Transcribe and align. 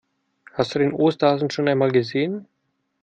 Hast 0.53 0.73
du 0.73 0.79
den 0.79 0.93
Osterhasen 0.93 1.51
schon 1.51 1.67
einmal 1.67 1.91
gesehen? 1.91 2.47